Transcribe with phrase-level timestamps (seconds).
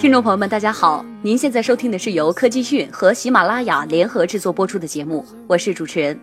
[0.00, 1.04] 听众朋友们，大家好！
[1.20, 6.18] 您现在收听的是由科技讯和喜马拉雅联合制作播出的节目，我是主持人。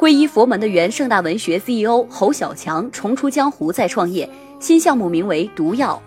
[0.00, 4.26] 皈依佛门的原盛大文学 CEO 侯小强重出江湖再创业，
[4.58, 6.02] 新项目名为“毒药”。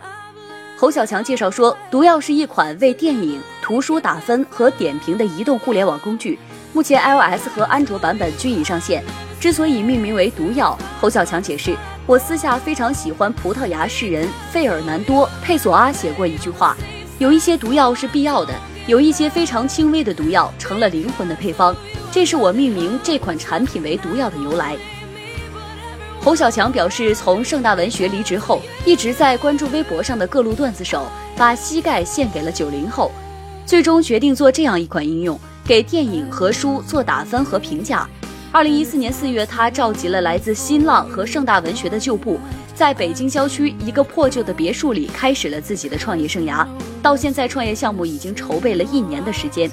[0.76, 6.40] 侯小强介绍说，“毒药”是一款为电影、图书打分和点评的移动互联网工具，
[6.74, 9.04] 目前 iOS 和安卓版本均已上线。
[9.40, 11.76] 之所以命名为“毒药”，侯小强解释。
[12.12, 16.76] 我私下非常喜欢葡萄牙诗人费尔南多·佩索阿写过一句话
[17.20, 18.54] ：“有一些毒药是必要的，
[18.86, 21.74] 有一些非常轻微的毒药成了灵魂的配方。”
[22.12, 24.76] 这是我命名这款产品为“毒药”的由来。
[26.20, 31.06] 侯小强表示，从盛大文学离职后，一直在关注微博上的各路段子手，
[31.38, 33.10] 把膝盖献给了九零后，
[33.66, 38.06] 最终决定做这样一款应用，给电影和书做打分和评价。
[38.54, 42.38] 二零一四年四月，他召集了来自新浪和盛大文学的旧部，
[42.76, 46.68] 在北京郊区一个破旧的别墅里开始了自己的创业生涯。
[47.02, 49.72] 到现在，创业项目已经筹备了一年的时间。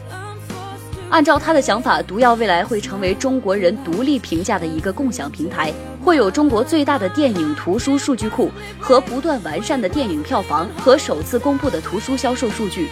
[1.11, 5.73] 按照他的想法，毒药未来会成为中国人独立评价的一个共享平台，
[6.05, 12.89] 会有中国最大的电影图书数据库和不断完善的电影票房和首次公布的图书销售数据。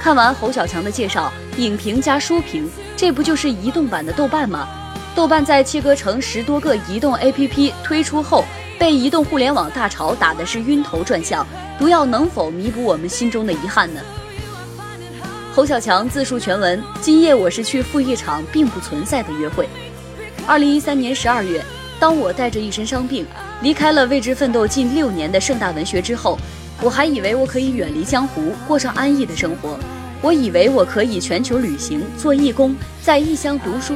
[0.00, 2.70] 看完侯小强的介绍，影评加书评。
[2.98, 4.68] 这不就是移动版的豆瓣吗？
[5.14, 8.44] 豆瓣在切割成十多个移动 APP 推出后，
[8.76, 11.46] 被移动互联网大潮打的是晕头转向。
[11.78, 14.00] 毒药能否弥补我们心中的遗憾呢？
[15.54, 19.68] 侯小强自述全文：今夜我是去赴一场并不存在的约会。
[20.44, 21.64] 二零一三年十二月，
[22.00, 23.24] 当我带着一身伤病
[23.62, 26.36] 离开了为之奋斗近六年的盛大文学之后，
[26.82, 29.78] 我还以为我可以远离江湖，过上安逸的生活。
[30.20, 33.94] 我以为我可以全球旅行，做义工，在异乡读书，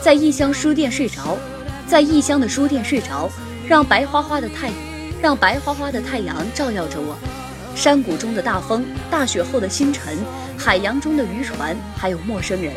[0.00, 1.38] 在异乡书店睡着，
[1.86, 3.30] 在异乡的书店睡着，
[3.68, 4.72] 让白花花的太，
[5.22, 7.16] 让白花花的太阳照耀着我，
[7.76, 10.18] 山谷中的大风，大雪后的星辰，
[10.58, 12.72] 海洋中的渔船，还有陌生人。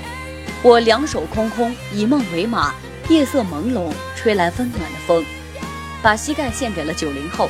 [0.61, 2.75] 我两手空空，以梦为马，
[3.09, 5.25] 夜色朦胧，吹来温暖的风，
[6.03, 7.49] 把膝盖献给了九零后。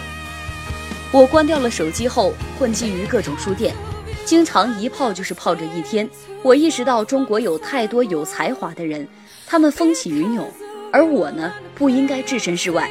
[1.11, 3.75] 我关掉了手机后，混迹于各种书店。
[4.25, 6.09] 经常一泡就是泡着一天，
[6.41, 9.07] 我意识到中国有太多有才华的人，
[9.45, 10.51] 他们风起云涌，
[10.91, 12.89] 而我呢，不应该置身事外。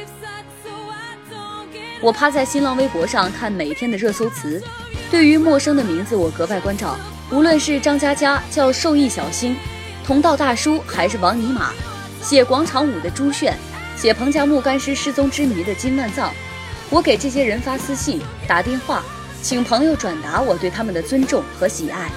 [2.01, 4.63] 我趴在新浪微博上看每天的热搜词，
[5.11, 6.95] 对于陌生的名字我格外关照，
[7.29, 9.57] 无论是张嘉佳叫受益小星，
[10.05, 11.71] 同道大叔还是王尼玛，
[12.21, 13.57] 写广场舞的朱炫，
[13.97, 16.31] 写彭加木干尸失踪之谜的金万藏，
[16.89, 19.03] 我给这些人发私信打电话。
[19.45, 22.09] 请朋友转达我对他们的尊重和喜爱。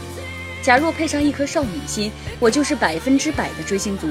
[0.62, 4.08] 假若配上一颗少女心，我就是百分之百的追星族。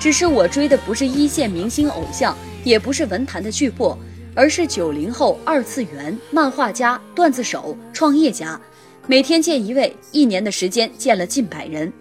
[0.00, 3.96] 只是我追的不是一线明星偶像，也不是文坛的巨擘，
[4.34, 8.60] 而是九零后二次元漫画家、段子手、创业家。
[9.06, 11.92] 每天见一位，一年的时间见了近百人。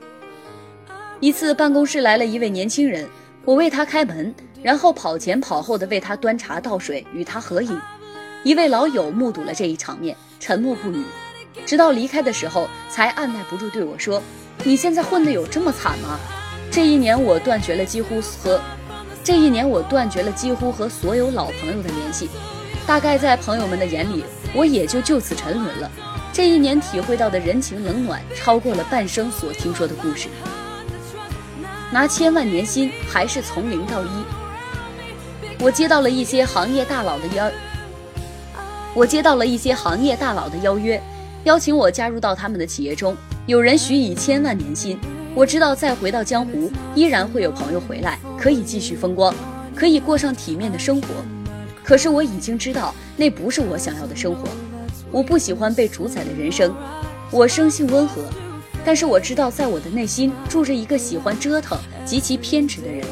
[1.20, 3.08] 一次办公室来了一位年轻人，
[3.46, 4.34] 我为他开门，
[4.64, 7.80] 然后跑前跑后的为他端茶倒水，与他合影。
[8.44, 10.18] 一位老友目睹了这一场面。
[10.40, 11.04] 沉默不语，
[11.66, 14.22] 直到离开的时候，才按耐不住对我说
[14.64, 16.18] ：“你现在混得有这么惨吗？”
[16.72, 18.62] 这一年我断绝了几乎和，
[19.24, 22.30] 这一年我断绝了几乎和所有老朋友的联系。
[22.88, 24.24] 大概在朋友们的眼里，
[24.54, 25.92] 我也就就此沉沦了。
[26.32, 30.30] 这一年体会到的人情冷暖，超过了半生所听说的故事。
[31.92, 34.10] 拿千万年薪，还是从零到一。
[35.60, 37.52] 我接到了一些行业大佬的邀。
[38.96, 41.02] 我接到了一些行业大佬的邀约，
[41.44, 43.16] 邀请我加入到他们的企业中。
[43.46, 45.00] 有人许以千万年薪，
[45.36, 49.34] 我知道再回到江湖，依然会有朋友回来，可以继续风光，
[49.76, 51.08] 可以过上体面的生活。
[51.84, 54.48] 可是我已经知道，那不是我想要的生活。
[55.12, 56.74] 我不喜欢被主宰的人生。
[57.32, 58.24] 我生性温和，
[58.84, 63.06] 但是我知道，在我的内心住着一个喜欢折腾、极其偏执的人。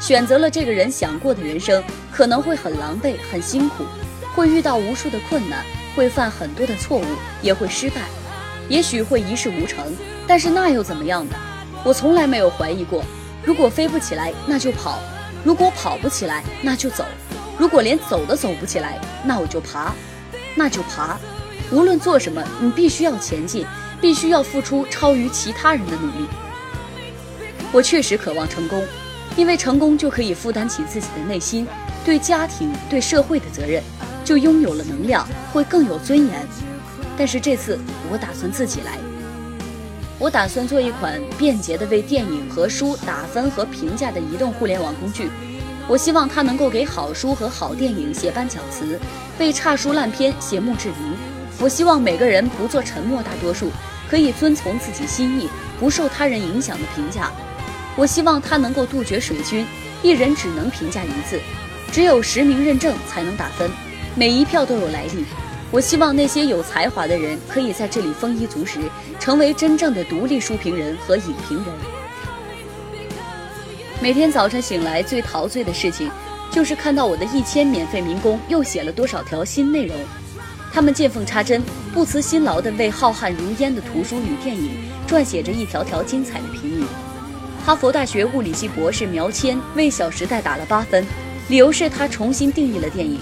[0.00, 3.84] 选择了这个人想过的人生，可能会很狼狈、很辛苦。
[4.34, 5.64] 会遇到无数的困难，
[5.94, 7.04] 会犯很多的错误，
[7.42, 8.02] 也会失败，
[8.68, 9.84] 也许会一事无成，
[10.26, 11.36] 但是那又怎么样呢？
[11.84, 13.04] 我从来没有怀疑过，
[13.44, 14.98] 如果飞不起来，那就跑；
[15.44, 17.04] 如果跑不起来，那就走；
[17.58, 19.92] 如果连走都走不起来，那我就爬，
[20.54, 21.18] 那就爬。
[21.70, 23.66] 无论做什么，你必须要前进，
[24.00, 26.26] 必须要付出超于其他人的努力。
[27.72, 28.82] 我确实渴望成功，
[29.36, 31.66] 因为成功就可以负担起自己的内心
[32.04, 33.82] 对家庭、对社会的责任。
[34.24, 36.46] 就拥有了能量，会更有尊严。
[37.16, 37.78] 但是这次
[38.10, 38.98] 我打算自己来，
[40.18, 45.30] 我打算做一款便捷的为电影和书打分和评价的移动互联网工具。
[45.88, 48.98] 我希望他能够给好书和好电影写颁奖词，
[49.38, 51.16] 为差书烂片写墓志铭。
[51.58, 53.70] 我希望每个人不做沉默大多数，
[54.08, 55.48] 可以遵从自己心意，
[55.78, 57.30] 不受他人影响的评价。
[57.96, 59.66] 我希望他能够杜绝水军，
[60.02, 61.38] 一人只能评价一次，
[61.92, 63.70] 只有实名认证才能打分，
[64.14, 65.24] 每一票都有来历。
[65.70, 68.78] 我希望那些有才华的人可以在这里丰衣足食，
[69.18, 71.66] 成为真正的独立书评人和影评人。
[74.00, 76.10] 每天早晨醒来最陶醉的事情，
[76.50, 79.96] 就是看到我的一千免费民工又写了多少条新内容。
[80.70, 81.62] 他们见缝插针，
[81.94, 84.72] 不辞辛劳地为浩瀚如烟的图书与电影
[85.08, 86.84] 撰写着一条条精彩的评语。
[87.64, 91.06] 哈佛大学物理系博士苗谦为《小时代》打了八分，
[91.48, 93.18] 理由是他重新定义了电影。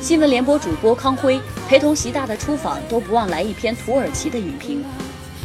[0.00, 1.38] 新闻联播主播康辉
[1.68, 4.82] 陪同习大的出访都不忘来一篇土耳其的影评。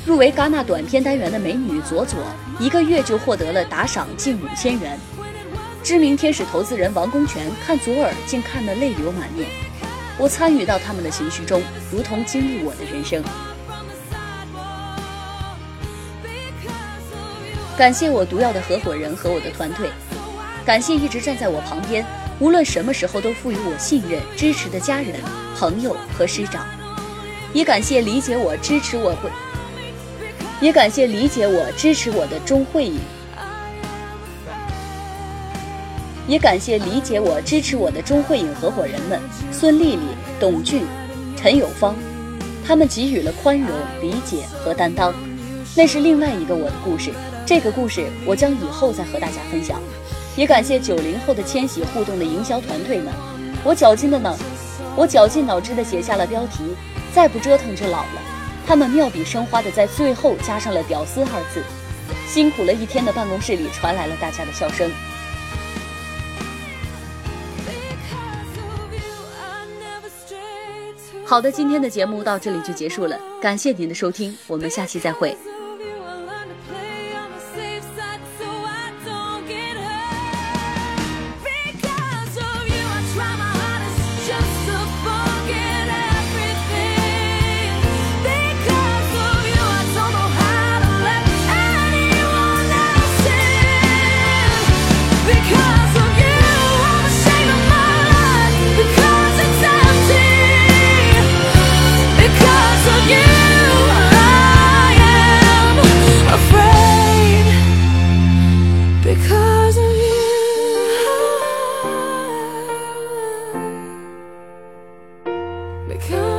[0.05, 2.19] 入围戛纳短片单元的美女左左，
[2.57, 4.97] 一个月就获得了打赏近五千元。
[5.83, 9.49] 知名天使投资人王功权看左耳竟看得泪流满面。
[10.17, 11.61] 我参与到他们的情绪中，
[11.91, 13.21] 如同经历我的人生。
[17.77, 19.89] 感谢我毒药的合伙人和我的团队，
[20.65, 22.05] 感谢一直站在我旁边，
[22.39, 25.13] 无论什么时候都赋予我信任、支持的家人、
[25.57, 26.65] 朋友和师长，
[27.53, 29.29] 也感谢理解我、支持我会，
[30.59, 32.99] 也感谢理解我、支持我的钟慧颖，
[36.27, 39.17] 也感谢理解我、支持我的钟慧颖合伙人们
[39.49, 40.01] 孙丽丽、
[40.37, 40.83] 董俊、
[41.37, 41.95] 陈友芳，
[42.67, 43.69] 他们给予了宽容、
[44.01, 45.13] 理解和担当，
[45.73, 47.11] 那是另外一个我的故事。
[47.45, 49.79] 这个故事我将以后再和大家分享，
[50.35, 53.13] 也感谢九零后的千禧互动的营销团队们。
[53.63, 54.35] 我绞尽的脑，
[54.95, 56.75] 我绞尽脑汁的写下了标题，
[57.13, 58.21] 再不折腾就老了。
[58.67, 61.63] 他们妙笔生花的在最后加上了“屌丝”二字。
[62.27, 64.91] 辛苦了一天的办公室里传来了大家的笑声。
[71.23, 75.35] 好的，今天的节目到这里就结束了，感谢您的收听，我们下期再会。
[115.87, 116.34] Because